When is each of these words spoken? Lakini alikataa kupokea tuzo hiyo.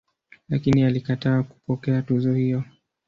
Lakini 0.49 0.83
alikataa 0.83 1.43
kupokea 1.43 2.01
tuzo 2.01 2.33
hiyo. 2.33 2.63